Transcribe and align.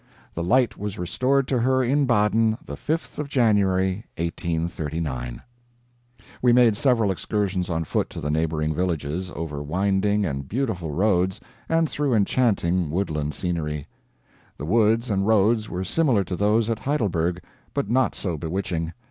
The 0.33 0.41
light 0.41 0.79
was 0.79 0.97
restored 0.97 1.47
to 1.49 1.59
her 1.59 1.83
in 1.83 2.07
Baden 2.07 2.57
the 2.65 2.73
5th 2.73 3.19
of 3.19 3.29
January, 3.29 4.03
1839 4.17 5.43
We 6.41 6.51
made 6.51 6.75
several 6.75 7.11
excursions 7.11 7.69
on 7.69 7.83
foot 7.83 8.09
to 8.09 8.19
the 8.19 8.31
neighboring 8.31 8.73
villages, 8.73 9.31
over 9.35 9.61
winding 9.61 10.25
and 10.25 10.49
beautiful 10.49 10.89
roads 10.91 11.39
and 11.69 11.87
through 11.87 12.15
enchanting 12.15 12.89
woodland 12.89 13.35
scenery. 13.35 13.85
The 14.57 14.65
woods 14.65 15.11
and 15.11 15.27
roads 15.27 15.69
were 15.69 15.83
similar 15.83 16.23
to 16.23 16.35
those 16.35 16.67
at 16.67 16.79
Heidelberg, 16.79 17.39
but 17.75 17.87
not 17.87 18.15
so 18.15 18.37
bewitching. 18.39 18.93